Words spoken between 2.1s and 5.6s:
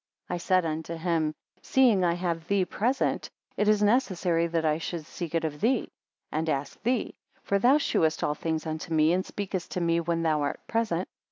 have thee present, it is necessary that I should seek it